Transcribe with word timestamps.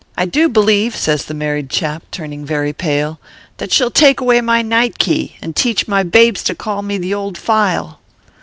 I 0.17 0.25
do 0.25 0.49
believe/ 0.49 0.95
says 0.95 1.25
the 1.25 1.35
married 1.35 1.69
chap, 1.69 2.01
turning 2.09 2.43
very 2.43 2.73
pale," 2.73 3.19
that 3.57 3.71
she 3.71 3.83
ll 3.83 3.91
take 3.91 4.19
away 4.19 4.41
my 4.41 4.63
night 4.63 4.97
key, 4.97 5.35
and 5.43 5.55
teach 5.55 5.85
rny 5.85 6.09
babes 6.09 6.41
to 6.45 6.55
call 6.55 6.81
me 6.81 6.97
the 6.97 7.13
Old 7.13 7.37
File." 7.37 7.99